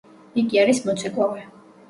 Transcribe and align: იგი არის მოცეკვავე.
იგი 0.43 0.61
არის 0.61 0.81
მოცეკვავე. 0.87 1.47